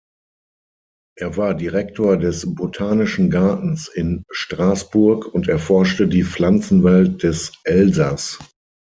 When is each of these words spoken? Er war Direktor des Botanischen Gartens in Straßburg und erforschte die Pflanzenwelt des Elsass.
Er 1.15 1.37
war 1.37 1.53
Direktor 1.53 2.17
des 2.17 2.55
Botanischen 2.55 3.29
Gartens 3.29 3.87
in 3.87 4.23
Straßburg 4.31 5.27
und 5.27 5.47
erforschte 5.47 6.07
die 6.07 6.23
Pflanzenwelt 6.23 7.21
des 7.21 7.51
Elsass. 7.65 8.39